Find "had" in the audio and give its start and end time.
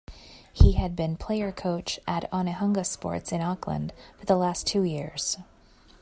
0.71-0.95